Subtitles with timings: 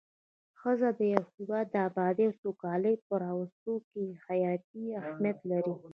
[0.59, 5.73] ښځی د يو هيواد د ابادي او سوکالي په راوستو کي حياتي اهميت لري